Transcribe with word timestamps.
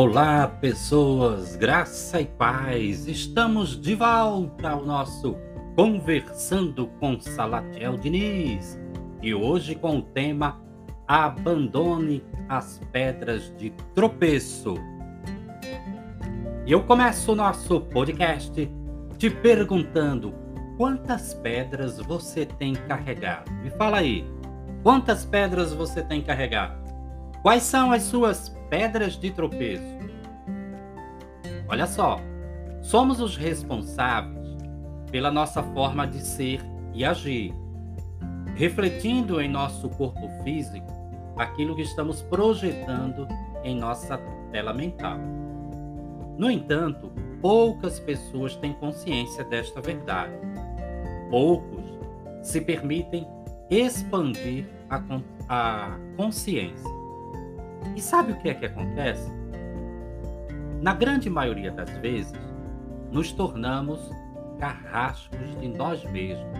Olá, 0.00 0.46
pessoas, 0.46 1.56
graça 1.56 2.20
e 2.20 2.24
paz. 2.24 3.08
Estamos 3.08 3.70
de 3.80 3.96
volta 3.96 4.70
ao 4.70 4.84
nosso 4.84 5.36
Conversando 5.74 6.86
com 7.00 7.18
Salatiel 7.18 7.96
Diniz 7.96 8.78
e 9.20 9.34
hoje 9.34 9.74
com 9.74 9.98
o 9.98 10.02
tema 10.02 10.62
Abandone 11.08 12.24
as 12.48 12.80
pedras 12.92 13.52
de 13.56 13.70
tropeço. 13.92 14.76
E 16.64 16.70
eu 16.70 16.84
começo 16.84 17.32
o 17.32 17.34
nosso 17.34 17.80
podcast 17.80 18.70
te 19.18 19.28
perguntando 19.28 20.32
quantas 20.76 21.34
pedras 21.34 21.98
você 21.98 22.46
tem 22.46 22.72
carregado. 22.72 23.50
Me 23.64 23.70
fala 23.70 23.96
aí, 23.96 24.24
quantas 24.84 25.24
pedras 25.24 25.74
você 25.74 26.02
tem 26.02 26.22
carregado? 26.22 26.78
Quais 27.42 27.64
são 27.64 27.90
as 27.90 28.04
suas 28.04 28.56
pedras 28.68 29.16
de 29.16 29.30
tropeço? 29.30 29.98
Olha 31.68 31.86
só, 31.86 32.18
somos 32.80 33.20
os 33.20 33.36
responsáveis 33.36 34.56
pela 35.10 35.30
nossa 35.30 35.62
forma 35.62 36.06
de 36.06 36.20
ser 36.20 36.60
e 36.94 37.04
agir, 37.04 37.54
refletindo 38.54 39.40
em 39.40 39.48
nosso 39.48 39.88
corpo 39.90 40.28
físico 40.42 40.86
aquilo 41.36 41.76
que 41.76 41.82
estamos 41.82 42.22
projetando 42.22 43.28
em 43.62 43.76
nossa 43.76 44.18
tela 44.50 44.72
mental. 44.72 45.18
No 46.36 46.50
entanto, 46.50 47.12
poucas 47.40 48.00
pessoas 48.00 48.56
têm 48.56 48.72
consciência 48.72 49.44
desta 49.44 49.80
verdade. 49.80 50.32
Poucos 51.30 51.84
se 52.42 52.60
permitem 52.60 53.26
expandir 53.70 54.66
a, 54.88 55.02
a 55.48 55.98
consciência 56.16 56.97
e 57.94 58.00
sabe 58.00 58.32
o 58.32 58.36
que 58.36 58.48
é 58.48 58.54
que 58.54 58.66
acontece? 58.66 59.30
Na 60.80 60.94
grande 60.94 61.28
maioria 61.28 61.72
das 61.72 61.90
vezes, 61.98 62.32
nos 63.10 63.32
tornamos 63.32 63.98
carrascos 64.58 65.58
de 65.60 65.68
nós 65.68 66.04
mesmos. 66.10 66.58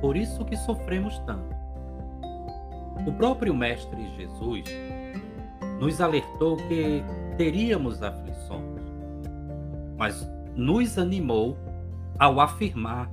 Por 0.00 0.16
isso 0.16 0.44
que 0.44 0.56
sofremos 0.56 1.18
tanto. 1.20 1.54
O 3.06 3.12
próprio 3.12 3.54
Mestre 3.54 4.08
Jesus 4.16 4.64
nos 5.80 6.00
alertou 6.00 6.56
que 6.56 7.02
teríamos 7.36 8.02
aflições, 8.02 8.82
mas 9.96 10.28
nos 10.54 10.98
animou 10.98 11.56
ao 12.18 12.40
afirmar 12.40 13.10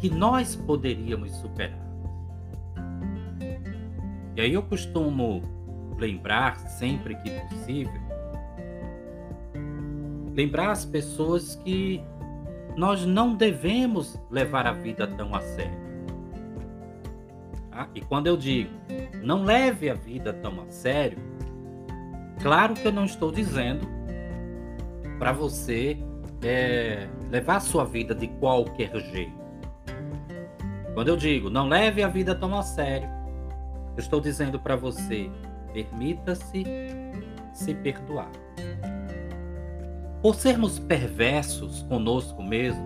que 0.00 0.08
nós 0.08 0.56
poderíamos 0.56 1.32
superar. 1.36 1.86
E 4.36 4.40
aí 4.40 4.54
eu 4.54 4.62
costumo 4.62 5.42
lembrar 5.98 6.58
sempre 6.60 7.16
que 7.16 7.30
possível, 7.48 8.00
lembrar 10.32 10.70
as 10.70 10.84
pessoas 10.84 11.56
que 11.56 12.02
nós 12.76 13.04
não 13.04 13.34
devemos 13.34 14.16
levar 14.30 14.66
a 14.66 14.72
vida 14.72 15.06
tão 15.06 15.34
a 15.34 15.40
sério. 15.40 15.78
Tá? 17.70 17.88
E 17.94 18.00
quando 18.00 18.28
eu 18.28 18.36
digo 18.36 18.70
não 19.22 19.42
leve 19.42 19.90
a 19.90 19.94
vida 19.94 20.32
tão 20.32 20.60
a 20.62 20.70
sério, 20.70 21.18
claro 22.40 22.74
que 22.74 22.86
eu 22.86 22.92
não 22.92 23.04
estou 23.04 23.32
dizendo 23.32 23.86
para 25.18 25.32
você 25.32 25.98
é, 26.40 27.08
levar 27.28 27.56
a 27.56 27.60
sua 27.60 27.84
vida 27.84 28.14
de 28.14 28.28
qualquer 28.28 28.96
jeito. 29.10 29.36
Quando 30.94 31.08
eu 31.08 31.16
digo 31.16 31.50
não 31.50 31.66
leve 31.66 32.00
a 32.02 32.08
vida 32.08 32.32
tão 32.32 32.56
a 32.56 32.62
sério, 32.62 33.08
eu 33.96 34.00
estou 34.00 34.20
dizendo 34.20 34.60
para 34.60 34.76
você 34.76 35.28
Permita-se 35.72 36.64
se 37.52 37.74
perdoar. 37.74 38.30
Por 40.22 40.34
sermos 40.34 40.78
perversos 40.78 41.82
conosco 41.82 42.42
mesmo, 42.42 42.82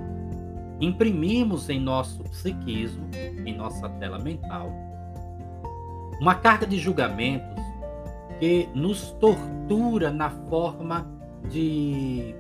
imprimimos 0.81 1.69
em 1.71 1.81
nosso 1.81 2.23
psiquismo, 2.25 3.09
em 3.15 3.57
nossa 3.57 3.89
tela 3.89 4.19
mental, 4.19 4.71
uma 6.21 6.35
carga 6.35 6.67
de 6.67 6.79
julgamentos 6.79 7.63
que 8.39 8.69
nos 8.75 9.13
tortura 9.13 10.11
na 10.11 10.31
forma 10.31 11.07
de 11.49 12.35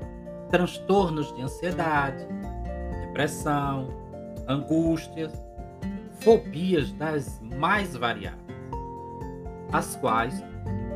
transtornos 0.50 1.34
de 1.34 1.42
ansiedade, 1.42 2.26
depressão, 3.06 3.88
angústias, 4.48 5.32
fobias 6.20 6.92
das 6.92 7.40
mais 7.40 7.96
variadas 7.96 8.51
as 9.72 9.96
quais 9.96 10.44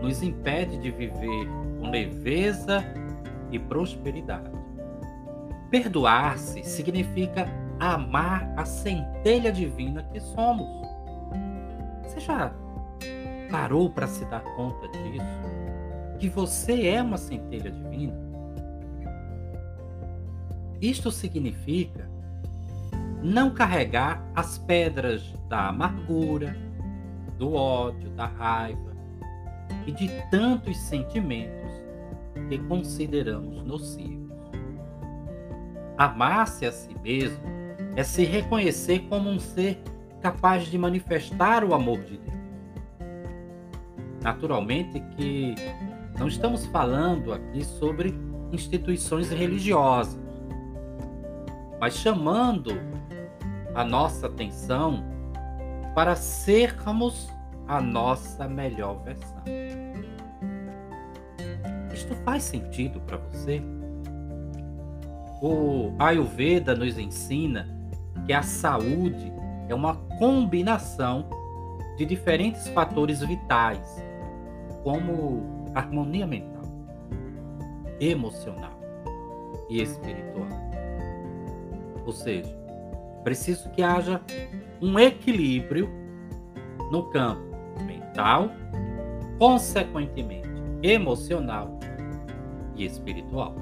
nos 0.02 0.22
impede 0.22 0.78
de 0.78 0.90
viver 0.90 1.48
com 1.80 1.90
leveza 1.90 2.84
e 3.50 3.58
prosperidade. 3.58 4.50
Perdoar-se 5.70 6.62
significa 6.62 7.48
amar 7.80 8.52
a 8.56 8.64
centelha 8.64 9.52
divina 9.52 10.02
que 10.12 10.20
somos. 10.20 10.66
Você 12.02 12.20
já 12.20 12.52
parou 13.50 13.90
para 13.90 14.06
se 14.06 14.24
dar 14.26 14.42
conta 14.56 14.88
disso? 14.88 15.26
Que 16.18 16.28
você 16.28 16.88
é 16.88 17.02
uma 17.02 17.16
centelha 17.16 17.70
divina? 17.70 18.14
Isto 20.80 21.10
significa 21.10 22.08
não 23.22 23.50
carregar 23.50 24.22
as 24.34 24.58
pedras 24.58 25.34
da 25.48 25.68
amargura, 25.68 26.56
do 27.38 27.54
ódio, 27.54 28.10
da 28.10 28.26
raiva 28.26 28.96
e 29.86 29.92
de 29.92 30.08
tantos 30.30 30.76
sentimentos 30.76 31.70
que 32.48 32.58
consideramos 32.58 33.62
nocivos. 33.62 34.26
Amar-se 35.96 36.66
a 36.66 36.72
si 36.72 36.94
mesmo 37.02 37.42
é 37.96 38.02
se 38.02 38.24
reconhecer 38.24 39.00
como 39.08 39.30
um 39.30 39.38
ser 39.38 39.80
capaz 40.20 40.66
de 40.66 40.76
manifestar 40.76 41.64
o 41.64 41.72
amor 41.72 41.98
de 42.00 42.18
Deus. 42.18 42.36
Naturalmente 44.22 45.00
que 45.16 45.54
não 46.18 46.28
estamos 46.28 46.66
falando 46.66 47.32
aqui 47.32 47.64
sobre 47.64 48.14
instituições 48.52 49.30
religiosas, 49.30 50.20
mas 51.80 51.94
chamando 51.94 52.72
a 53.74 53.84
nossa 53.84 54.26
atenção 54.26 55.15
para 55.96 56.14
sermos 56.14 57.32
a 57.66 57.80
nossa 57.80 58.46
melhor 58.46 59.02
versão. 59.02 59.42
Isto 61.90 62.14
faz 62.16 62.42
sentido 62.42 63.00
para 63.00 63.16
você? 63.16 63.62
O 65.40 65.94
Ayurveda 65.98 66.74
nos 66.74 66.98
ensina 66.98 67.66
que 68.26 68.34
a 68.34 68.42
saúde 68.42 69.32
é 69.70 69.74
uma 69.74 69.94
combinação 70.18 71.30
de 71.96 72.04
diferentes 72.04 72.68
fatores 72.68 73.20
vitais, 73.20 73.96
como 74.84 75.70
harmonia 75.74 76.26
mental, 76.26 76.64
emocional 77.98 78.78
e 79.70 79.80
espiritual. 79.80 80.46
Ou 82.04 82.12
seja, 82.12 82.65
preciso 83.26 83.68
que 83.70 83.82
haja 83.82 84.20
um 84.80 84.96
equilíbrio 85.00 85.90
no 86.92 87.10
campo 87.10 87.42
mental, 87.84 88.52
consequentemente 89.36 90.48
emocional 90.80 91.76
e 92.76 92.86
espiritual. 92.86 93.56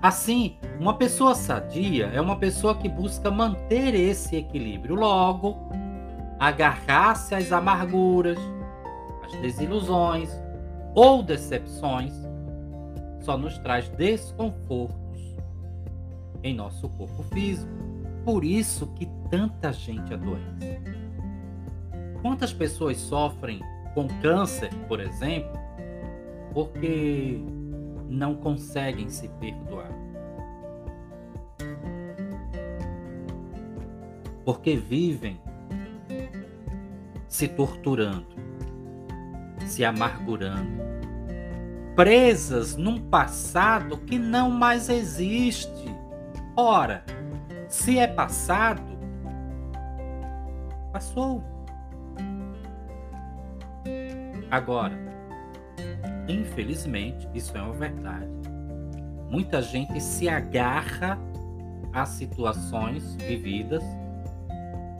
Assim, 0.00 0.58
uma 0.78 0.94
pessoa 0.94 1.34
sadia 1.34 2.06
é 2.14 2.20
uma 2.20 2.36
pessoa 2.36 2.76
que 2.76 2.88
busca 2.88 3.32
manter 3.32 3.96
esse 3.96 4.36
equilíbrio, 4.36 4.94
logo, 4.94 5.56
agarrar-se 6.38 7.34
às 7.34 7.50
amarguras, 7.50 8.38
às 9.24 9.32
desilusões 9.40 10.30
ou 10.94 11.20
decepções 11.20 12.12
só 13.22 13.36
nos 13.36 13.58
traz 13.58 13.88
desconfortos 13.88 15.34
em 16.44 16.54
nosso 16.54 16.88
corpo 16.90 17.24
físico 17.24 17.81
por 18.24 18.44
isso 18.44 18.86
que 18.94 19.06
tanta 19.30 19.72
gente 19.72 20.12
adoece. 20.14 20.80
Quantas 22.20 22.52
pessoas 22.52 22.98
sofrem 22.98 23.60
com 23.94 24.06
câncer, 24.20 24.70
por 24.86 25.00
exemplo, 25.00 25.52
porque 26.54 27.40
não 28.08 28.34
conseguem 28.34 29.08
se 29.08 29.28
perdoar? 29.28 29.90
Porque 34.44 34.76
vivem 34.76 35.40
se 37.28 37.48
torturando, 37.48 38.26
se 39.66 39.84
amargurando, 39.84 40.82
presas 41.96 42.76
num 42.76 42.98
passado 42.98 43.96
que 43.98 44.18
não 44.18 44.50
mais 44.50 44.88
existe. 44.88 45.90
Ora, 46.54 47.02
se 47.72 47.98
é 47.98 48.06
passado, 48.06 48.82
passou. 50.92 51.42
Agora, 54.50 54.94
infelizmente, 56.28 57.26
isso 57.34 57.56
é 57.56 57.62
uma 57.62 57.72
verdade. 57.72 58.28
Muita 59.30 59.62
gente 59.62 59.98
se 60.02 60.28
agarra 60.28 61.18
a 61.94 62.04
situações 62.04 63.14
vividas 63.14 63.82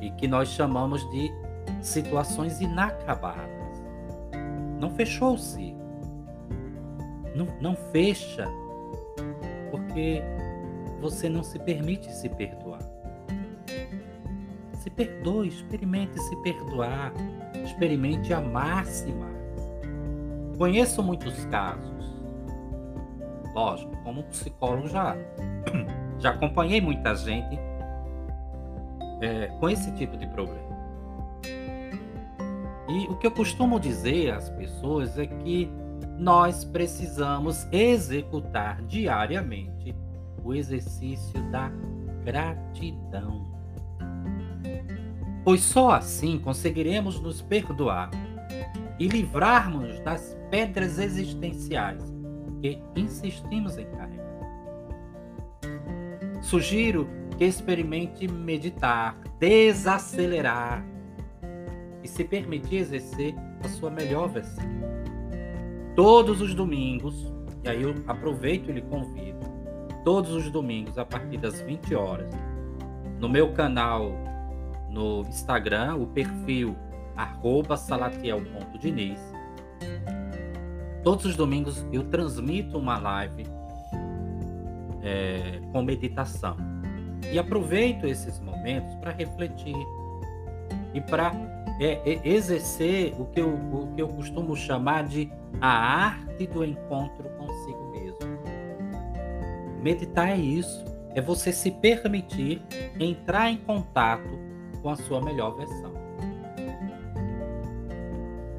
e 0.01 0.11
que 0.13 0.27
nós 0.27 0.49
chamamos 0.49 1.03
de 1.11 1.31
situações 1.83 2.63
inacabadas. 2.63 3.83
Não 4.81 4.91
fechou 4.91 5.37
ciclo. 5.37 5.83
Não, 7.37 7.47
não 7.61 7.77
fecha 7.77 8.49
porque 9.71 10.23
você 11.03 11.29
não 11.29 11.43
se 11.43 11.59
permite 11.59 12.11
se 12.13 12.29
perdoar. 12.29 12.81
Se 14.75 14.89
perdoe, 14.89 15.49
experimente 15.49 16.17
se 16.19 16.37
perdoar, 16.43 17.13
experimente 17.65 18.33
amar-se. 18.33 19.13
Conheço 20.57 21.03
muitos 21.03 21.45
casos. 21.47 21.91
Lógico, 23.53 23.95
como 24.05 24.23
psicólogo 24.25 24.89
já, 24.89 25.17
já 26.21 26.31
acompanhei 26.31 26.81
muita 26.81 27.17
gente 27.17 27.59
é, 29.21 29.49
com 29.59 29.69
esse 29.69 29.93
tipo 29.97 30.17
de 30.17 30.27
problema. 30.29 30.73
E 32.89 33.07
o 33.09 33.17
que 33.17 33.27
eu 33.27 33.31
costumo 33.33 33.81
dizer 33.81 34.33
às 34.35 34.49
pessoas 34.51 35.19
é 35.19 35.27
que 35.27 35.69
nós 36.17 36.65
precisamos 36.65 37.67
executar 37.73 38.83
diariamente 38.83 39.95
o 40.45 40.55
exercício 40.55 41.43
da 41.51 41.71
gratidão. 42.25 43.53
Pois 45.45 45.61
só 45.61 45.91
assim 45.93 46.39
conseguiremos 46.39 47.21
nos 47.21 47.43
perdoar 47.43 48.11
e 48.99 49.09
livrarmos 49.09 49.99
das 50.01 50.37
pedras 50.51 50.99
existenciais 50.99 52.03
que 52.61 52.79
insistimos 52.95 53.77
em 53.77 53.87
carregar. 53.87 54.23
Sugiro 56.41 57.09
que 57.37 57.45
experimente 57.45 58.29
meditar, 58.29 59.17
desacelerar 59.39 60.85
e 62.03 62.09
se 62.09 62.23
permitir 62.25 62.77
exercer 62.77 63.35
a 63.65 63.69
sua 63.69 63.91
melhor 63.91 64.29
versão. 64.29 64.65
Todos 65.97 66.41
os 66.41 66.55
domingos, 66.55 67.33
e 67.65 67.69
aí 67.69 67.83
eu 67.83 67.95
aproveito 68.07 68.71
e 68.71 68.73
lhe 68.75 68.83
convido, 68.83 69.41
todos 70.05 70.33
os 70.33 70.51
domingos 70.51 70.99
a 70.99 71.05
partir 71.05 71.39
das 71.39 71.61
20 71.61 71.95
horas, 71.95 72.33
no 73.19 73.29
meu 73.29 73.53
canal 73.53 74.13
no 74.91 75.23
Instagram, 75.23 75.97
o 75.97 76.07
perfil 76.07 76.77
salatiel.diniz. 77.77 79.21
Todos 81.03 81.25
os 81.25 81.37
domingos 81.37 81.85
eu 81.93 82.05
transmito 82.05 82.79
uma 82.79 82.99
live 82.99 83.45
é, 85.03 85.61
com 85.73 85.83
meditação. 85.83 86.57
E 87.33 87.39
aproveito 87.39 88.07
esses 88.07 88.39
momentos 88.41 88.95
para 88.97 89.11
refletir 89.13 89.77
e 90.95 91.01
para 91.01 91.33
é, 91.81 92.01
é, 92.05 92.29
exercer 92.29 93.15
o 93.19 93.25
que, 93.27 93.41
eu, 93.41 93.55
o 93.55 93.93
que 93.95 94.03
eu 94.03 94.09
costumo 94.09 94.55
chamar 94.55 95.05
de 95.05 95.33
a 95.61 95.69
arte 95.69 96.47
do 96.47 96.65
encontro. 96.65 97.31
Meditar 99.83 100.29
é 100.29 100.37
isso, 100.37 100.85
é 101.13 101.21
você 101.21 101.53
se 101.53 101.71
permitir 101.73 102.63
entrar 103.01 103.51
em 103.51 103.57
contato 103.57 104.39
com 104.81 104.89
a 104.89 104.97
sua 104.97 105.21
melhor 105.21 105.57
versão. 105.57 105.93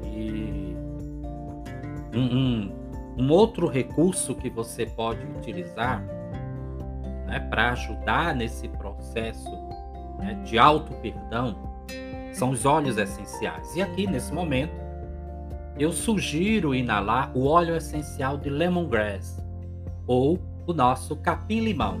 E 0.04 0.76
um, 2.14 2.70
um, 3.18 3.30
outro 3.30 3.66
recurso 3.66 4.34
que 4.34 4.50
você 4.50 4.84
pode 4.84 5.24
utilizar 5.38 6.04
né, 7.26 7.40
para 7.48 7.72
ajudar 7.72 8.34
nesse 8.34 8.68
processo 8.68 9.50
né, 10.18 10.34
de 10.44 10.58
auto-perdão 10.58 11.56
são 12.32 12.50
os 12.50 12.66
óleos 12.66 12.98
essenciais. 12.98 13.74
E 13.74 13.80
aqui, 13.82 14.06
nesse 14.06 14.32
momento, 14.32 14.74
eu 15.78 15.90
sugiro 15.90 16.74
inalar 16.74 17.32
o 17.34 17.46
óleo 17.46 17.74
essencial 17.74 18.36
de 18.36 18.50
lemongrass 18.50 19.42
ou 20.06 20.38
o 20.66 20.72
nosso 20.72 21.16
capim-limão. 21.16 22.00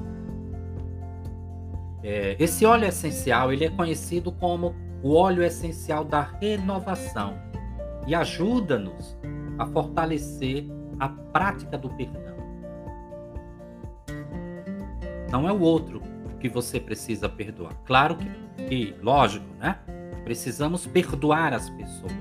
É, 2.02 2.36
esse 2.38 2.66
óleo 2.66 2.86
essencial 2.86 3.52
ele 3.52 3.64
é 3.64 3.70
conhecido 3.70 4.30
como 4.30 4.74
o 5.02 5.14
óleo 5.14 5.42
essencial 5.42 6.04
da 6.04 6.20
renovação 6.20 7.38
e 8.06 8.14
ajuda-nos 8.14 9.16
a 9.58 9.66
fortalecer 9.66 10.66
a 10.98 11.08
prática 11.08 11.78
do 11.78 11.88
perdão. 11.90 12.34
Não 15.30 15.48
é 15.48 15.52
o 15.52 15.60
outro 15.60 16.02
que 16.38 16.48
você 16.48 16.78
precisa 16.78 17.28
perdoar. 17.28 17.74
Claro 17.84 18.16
que, 18.16 18.64
que 18.68 18.94
lógico, 19.02 19.46
né? 19.58 19.78
Precisamos 20.24 20.86
perdoar 20.86 21.52
as 21.52 21.68
pessoas. 21.70 22.12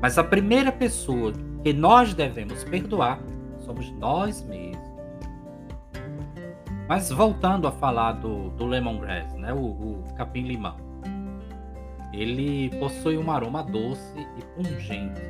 Mas 0.00 0.18
a 0.18 0.24
primeira 0.24 0.72
pessoa 0.72 1.32
que 1.62 1.72
nós 1.72 2.12
devemos 2.12 2.64
perdoar 2.64 3.20
somos 3.60 3.90
nós 3.92 4.42
mesmos. 4.42 4.91
Mas 6.88 7.10
voltando 7.10 7.66
a 7.66 7.72
falar 7.72 8.12
do, 8.12 8.50
do 8.50 8.66
lemongrass, 8.66 9.32
né, 9.34 9.52
o, 9.52 9.58
o 9.58 10.04
capim-limão, 10.16 10.76
ele 12.12 12.70
possui 12.78 13.16
um 13.16 13.30
aroma 13.30 13.62
doce 13.62 14.26
e 14.36 14.42
pungente 14.54 15.20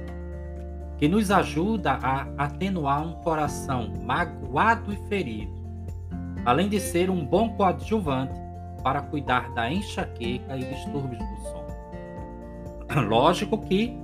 que 1.03 1.09
nos 1.09 1.33
ajuda 1.33 1.99
a 2.01 2.29
atenuar 2.39 3.05
um 3.05 3.15
coração 3.23 3.93
magoado 4.05 4.93
e 4.93 4.97
ferido, 5.09 5.53
além 6.45 6.69
de 6.69 6.79
ser 6.79 7.11
um 7.11 7.27
bom 7.27 7.51
coadjuvante 7.51 8.41
para 8.85 9.03
cuidar 9.03 9.53
da 9.53 9.69
enxaqueca 9.69 10.57
e 10.57 10.65
distúrbios 10.65 11.19
do 11.19 11.37
sono. 11.43 13.03
Lógico 13.09 13.59
que 13.59 13.97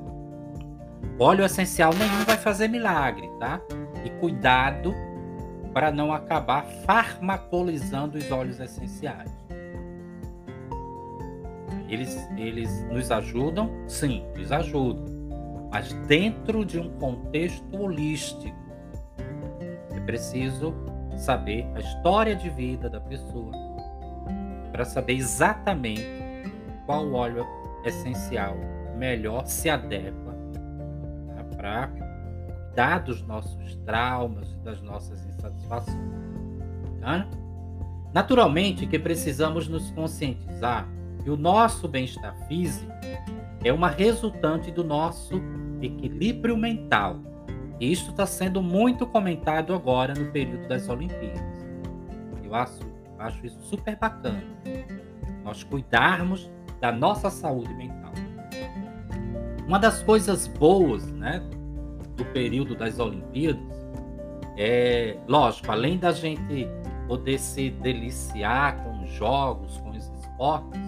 óleo 1.21 1.45
essencial 1.45 1.93
nenhum 1.95 2.25
vai 2.25 2.37
fazer 2.37 2.67
milagre, 2.67 3.29
tá? 3.39 3.61
E 4.05 4.11
cuidado 4.19 4.93
para 5.79 5.93
não 5.93 6.13
acabar 6.13 6.65
farmacolizando 6.85 8.19
os 8.19 8.33
óleos 8.33 8.59
essenciais. 8.59 9.31
Eles, 11.89 12.29
eles 12.37 12.83
nos 12.89 13.13
ajudam? 13.13 13.71
Sim, 13.87 14.27
nos 14.37 14.51
ajudam. 14.51 15.05
Mas 15.71 15.93
dentro 16.09 16.65
de 16.65 16.81
um 16.81 16.91
contexto 16.99 17.81
holístico. 17.81 18.59
É 19.95 20.01
preciso 20.01 20.75
saber 21.17 21.65
a 21.77 21.79
história 21.79 22.35
de 22.35 22.51
vida 22.51 22.91
da 22.91 23.01
pessoa 23.01 23.53
para 24.73 24.85
saber 24.85 25.13
exatamente 25.13 26.03
qual 26.87 27.13
óleo 27.13 27.47
essencial 27.85 28.57
melhor 28.97 29.47
se 29.47 29.71
adequa 29.71 30.37
tá? 31.37 31.45
para 31.57 31.89
cuidar 32.79 32.99
dos 33.01 33.23
nossos 33.23 33.75
traumas 33.85 34.53
e 34.53 34.57
das 34.59 34.81
nossas 34.81 35.25
insatisfações. 35.27 35.99
Tá? 37.01 37.27
Naturalmente 38.15 38.87
que 38.87 39.01
precisamos 39.01 39.67
nos 39.67 39.91
conscientizar 39.91 40.87
que 41.25 41.29
o 41.29 41.37
nosso 41.37 41.89
bem-estar 41.89 42.37
físico 42.47 42.93
é 43.65 43.73
uma 43.73 43.89
resultante 43.89 44.71
do 44.71 44.85
nosso 44.85 45.43
equilíbrio 45.83 46.57
mental. 46.57 47.17
E 47.81 47.91
isto 47.91 48.13
está 48.13 48.25
sendo 48.25 48.63
muito 48.63 49.05
comentado 49.09 49.75
agora 49.75 50.15
no 50.15 50.31
período 50.31 50.69
das 50.69 50.89
Olimpíadas. 50.89 51.43
Eu 52.45 52.55
acho 52.55 52.87
Acho 53.19 53.45
isso 53.45 53.59
super 53.63 53.97
bacana. 53.97 54.45
Nós 55.43 55.65
cuidarmos 55.65 56.49
da 56.81 56.93
nossa 56.93 57.29
saúde 57.31 57.75
mental. 57.75 58.13
Uma 59.67 59.81
das 59.81 60.05
coisas 60.05 60.47
boas, 60.47 61.11
né, 61.11 61.43
do 62.19 62.25
período 62.27 62.75
das 62.75 62.99
Olimpíadas 62.99 63.89
é, 64.61 65.17
lógico, 65.29 65.71
além 65.71 65.97
da 65.99 66.11
gente 66.11 66.69
poder 67.07 67.39
se 67.39 67.71
deliciar 67.71 68.83
com 68.83 69.05
os 69.05 69.11
jogos, 69.11 69.79
com 69.79 69.91
os 69.91 70.09
esportes, 70.09 70.81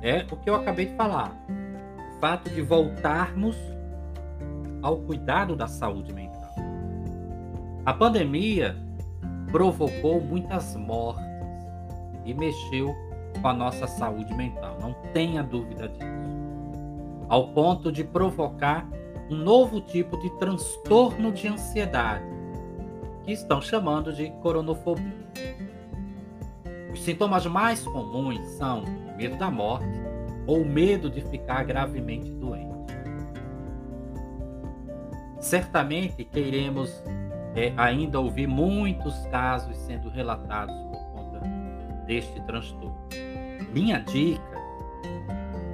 é 0.00 0.24
o 0.30 0.36
que 0.36 0.48
eu 0.48 0.54
acabei 0.54 0.86
de 0.86 0.94
falar. 0.94 1.36
O 2.16 2.20
fato 2.20 2.48
de 2.48 2.62
voltarmos 2.62 3.56
ao 4.82 4.98
cuidado 4.98 5.56
da 5.56 5.66
saúde 5.66 6.12
mental. 6.12 6.54
A 7.84 7.92
pandemia 7.92 8.76
provocou 9.50 10.20
muitas 10.20 10.76
mortes 10.76 11.24
e 12.24 12.32
mexeu 12.32 12.94
com 13.42 13.48
a 13.48 13.52
nossa 13.52 13.88
saúde 13.88 14.32
mental, 14.34 14.78
não 14.80 14.94
tenha 15.12 15.42
dúvida 15.42 15.88
disso. 15.88 16.06
Ao 17.28 17.48
ponto 17.48 17.90
de 17.90 18.04
provocar 18.04 18.88
um 19.30 19.36
novo 19.36 19.80
tipo 19.80 20.16
de 20.18 20.28
transtorno 20.38 21.32
de 21.32 21.48
ansiedade, 21.48 22.24
que 23.22 23.32
estão 23.32 23.60
chamando 23.62 24.12
de 24.12 24.30
coronofobia. 24.42 25.30
Os 26.92 27.02
sintomas 27.04 27.46
mais 27.46 27.84
comuns 27.84 28.44
são 28.58 28.82
o 28.82 29.16
medo 29.16 29.36
da 29.36 29.50
morte 29.50 29.86
ou 30.46 30.62
o 30.62 30.66
medo 30.66 31.08
de 31.08 31.20
ficar 31.20 31.64
gravemente 31.64 32.30
doente. 32.32 32.70
certamente 35.40 36.24
queremos 36.24 37.02
é, 37.56 37.72
ainda 37.76 38.20
ouvir 38.20 38.46
muitos 38.46 39.26
casos 39.26 39.76
sendo 39.78 40.08
relatados 40.08 40.74
por 40.82 40.98
conta 41.12 41.40
deste 42.06 42.40
transtorno. 42.42 42.96
Minha 43.72 43.98
dica 44.00 44.42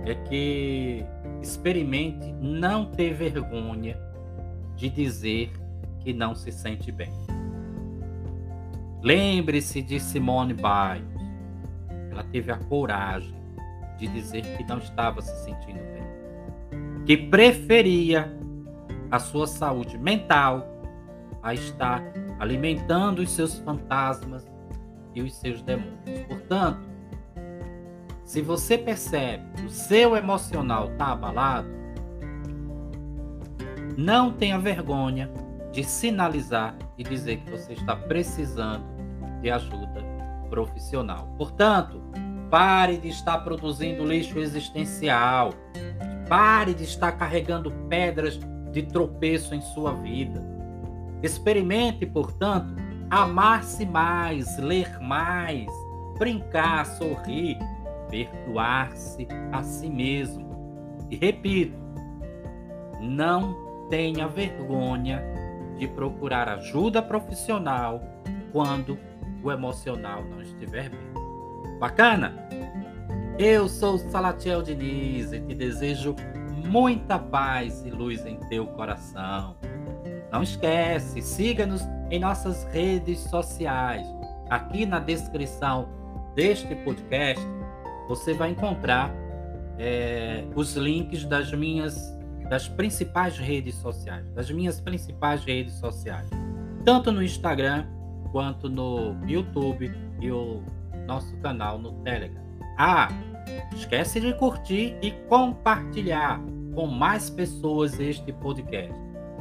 é 0.06 0.14
que 0.14 1.04
experimente 1.42 2.32
não 2.40 2.86
ter 2.86 3.14
vergonha 3.14 3.98
de 4.76 4.88
dizer 4.88 5.52
que 6.00 6.12
não 6.12 6.34
se 6.34 6.52
sente 6.52 6.92
bem. 6.92 7.10
Lembre-se 9.02 9.82
de 9.82 10.00
Simone 10.00 10.54
Biles. 10.54 11.16
Ela 12.10 12.24
teve 12.24 12.50
a 12.50 12.56
coragem 12.56 13.34
de 13.98 14.06
dizer 14.08 14.42
que 14.56 14.64
não 14.64 14.78
estava 14.78 15.22
se 15.22 15.44
sentindo 15.44 15.78
bem, 15.78 17.04
que 17.04 17.16
preferia 17.16 18.32
a 19.10 19.18
sua 19.18 19.46
saúde 19.46 19.96
mental 19.96 20.66
a 21.42 21.54
estar 21.54 22.02
alimentando 22.38 23.20
os 23.20 23.30
seus 23.30 23.58
fantasmas 23.58 24.46
e 25.14 25.22
os 25.22 25.34
seus 25.34 25.62
demônios. 25.62 26.26
Portanto, 26.28 26.95
se 28.26 28.42
você 28.42 28.76
percebe 28.76 29.44
que 29.56 29.66
o 29.66 29.70
seu 29.70 30.16
emocional 30.16 30.90
está 30.90 31.12
abalado, 31.12 31.68
não 33.96 34.32
tenha 34.32 34.58
vergonha 34.58 35.30
de 35.72 35.84
sinalizar 35.84 36.74
e 36.98 37.04
dizer 37.04 37.36
que 37.36 37.50
você 37.52 37.72
está 37.72 37.94
precisando 37.94 38.84
de 39.40 39.48
ajuda 39.48 40.04
profissional. 40.50 41.32
Portanto, 41.38 42.02
pare 42.50 42.98
de 42.98 43.08
estar 43.08 43.38
produzindo 43.38 44.04
lixo 44.04 44.40
existencial. 44.40 45.50
Pare 46.28 46.74
de 46.74 46.82
estar 46.82 47.12
carregando 47.12 47.70
pedras 47.88 48.40
de 48.72 48.82
tropeço 48.82 49.54
em 49.54 49.60
sua 49.60 49.92
vida. 49.92 50.42
Experimente, 51.22 52.04
portanto, 52.04 52.74
amar-se 53.08 53.86
mais, 53.86 54.58
ler 54.58 55.00
mais, 55.00 55.68
brincar, 56.18 56.84
sorrir, 56.86 57.56
perdoar-se 58.08 59.26
a 59.52 59.62
si 59.62 59.88
mesmo. 59.88 60.46
E 61.10 61.16
repito, 61.16 61.76
não 63.00 63.54
tenha 63.88 64.26
vergonha 64.26 65.22
de 65.78 65.86
procurar 65.86 66.48
ajuda 66.48 67.02
profissional 67.02 68.00
quando 68.52 68.98
o 69.42 69.52
emocional 69.52 70.24
não 70.24 70.40
estiver 70.40 70.88
bem. 70.88 71.78
Bacana? 71.78 72.34
Eu 73.38 73.68
sou 73.68 73.98
Salatiel 73.98 74.62
Diniz 74.62 75.32
e 75.32 75.40
te 75.40 75.54
desejo 75.54 76.16
muita 76.66 77.18
paz 77.18 77.84
e 77.84 77.90
luz 77.90 78.24
em 78.24 78.36
teu 78.48 78.66
coração. 78.66 79.56
Não 80.32 80.42
esquece, 80.42 81.20
siga-nos 81.20 81.82
em 82.10 82.18
nossas 82.18 82.64
redes 82.72 83.20
sociais. 83.20 84.06
Aqui 84.48 84.86
na 84.86 84.98
descrição 84.98 85.88
deste 86.34 86.74
podcast 86.76 87.44
você 88.08 88.32
vai 88.32 88.50
encontrar 88.50 89.12
é, 89.78 90.44
os 90.54 90.74
links 90.74 91.24
das 91.24 91.52
minhas 91.52 92.14
das 92.48 92.68
principais 92.68 93.36
redes 93.38 93.74
sociais, 93.74 94.24
das 94.32 94.50
minhas 94.50 94.80
principais 94.80 95.44
redes 95.44 95.74
sociais, 95.74 96.30
tanto 96.84 97.10
no 97.10 97.22
Instagram 97.22 97.86
quanto 98.30 98.68
no 98.68 99.16
YouTube 99.26 99.92
e 100.20 100.30
o 100.30 100.62
nosso 101.06 101.36
canal 101.38 101.78
no 101.78 101.92
Telegram. 102.04 102.40
Ah, 102.78 103.08
esquece 103.74 104.20
de 104.20 104.32
curtir 104.34 104.96
e 105.02 105.10
compartilhar 105.28 106.40
com 106.74 106.86
mais 106.86 107.30
pessoas 107.30 107.98
este 107.98 108.32
podcast. 108.32 108.94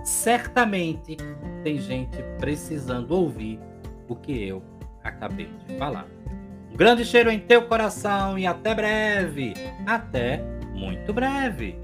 Certamente 0.03 1.17
tem 1.63 1.77
gente 1.77 2.17
precisando 2.39 3.11
ouvir 3.11 3.59
o 4.07 4.15
que 4.15 4.47
eu 4.47 4.63
acabei 5.03 5.49
de 5.67 5.77
falar. 5.77 6.14
Grande 6.75 7.05
cheiro 7.05 7.31
em 7.31 7.39
teu 7.39 7.61
coração 7.63 8.37
e 8.37 8.45
até 8.45 8.75
breve. 8.75 9.53
Até 9.87 10.43
muito 10.73 11.13
breve. 11.13 11.79